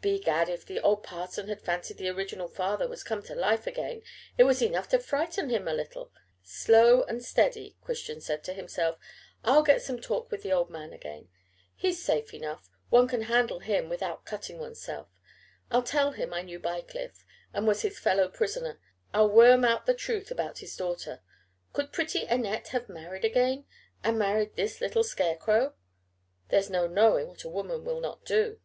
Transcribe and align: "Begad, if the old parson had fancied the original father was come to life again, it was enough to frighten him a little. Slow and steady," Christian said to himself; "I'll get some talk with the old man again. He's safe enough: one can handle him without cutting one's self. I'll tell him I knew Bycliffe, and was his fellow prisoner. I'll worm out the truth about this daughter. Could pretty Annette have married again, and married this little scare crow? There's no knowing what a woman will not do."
"Begad, 0.00 0.48
if 0.48 0.64
the 0.64 0.80
old 0.80 1.02
parson 1.02 1.46
had 1.48 1.60
fancied 1.60 1.98
the 1.98 2.08
original 2.08 2.48
father 2.48 2.88
was 2.88 3.04
come 3.04 3.22
to 3.24 3.34
life 3.34 3.66
again, 3.66 4.00
it 4.38 4.44
was 4.44 4.62
enough 4.62 4.88
to 4.88 4.98
frighten 4.98 5.50
him 5.50 5.68
a 5.68 5.74
little. 5.74 6.10
Slow 6.42 7.02
and 7.02 7.22
steady," 7.22 7.76
Christian 7.82 8.22
said 8.22 8.42
to 8.44 8.54
himself; 8.54 8.96
"I'll 9.44 9.62
get 9.62 9.82
some 9.82 10.00
talk 10.00 10.30
with 10.30 10.42
the 10.42 10.54
old 10.54 10.70
man 10.70 10.94
again. 10.94 11.28
He's 11.74 12.02
safe 12.02 12.32
enough: 12.32 12.70
one 12.88 13.06
can 13.06 13.24
handle 13.24 13.58
him 13.60 13.90
without 13.90 14.24
cutting 14.24 14.58
one's 14.58 14.80
self. 14.80 15.08
I'll 15.70 15.82
tell 15.82 16.12
him 16.12 16.32
I 16.32 16.40
knew 16.40 16.58
Bycliffe, 16.58 17.22
and 17.52 17.66
was 17.68 17.82
his 17.82 17.98
fellow 17.98 18.28
prisoner. 18.30 18.80
I'll 19.12 19.28
worm 19.28 19.66
out 19.66 19.84
the 19.84 19.92
truth 19.92 20.30
about 20.30 20.56
this 20.60 20.78
daughter. 20.78 21.20
Could 21.74 21.92
pretty 21.92 22.24
Annette 22.24 22.68
have 22.68 22.88
married 22.88 23.26
again, 23.26 23.66
and 24.02 24.18
married 24.18 24.56
this 24.56 24.80
little 24.80 25.04
scare 25.04 25.36
crow? 25.36 25.74
There's 26.48 26.70
no 26.70 26.86
knowing 26.86 27.28
what 27.28 27.44
a 27.44 27.50
woman 27.50 27.84
will 27.84 28.00
not 28.00 28.24
do." 28.24 28.62